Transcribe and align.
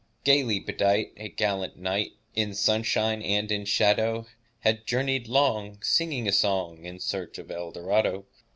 Gaily 0.23 0.59
bedight, 0.59 1.11
A 1.17 1.29
gallant 1.29 1.77
knight, 1.77 2.13
In 2.33 2.55
sunshine 2.55 3.21
and 3.21 3.51
in 3.51 3.65
shadow, 3.65 4.25
Had 4.61 4.87
journeyed 4.87 5.27
long, 5.27 5.77
Singing 5.83 6.27
a 6.27 6.31
song, 6.31 6.85
In 6.85 6.99
search 6.99 7.37
of 7.37 7.51
Eldorado. 7.51 8.25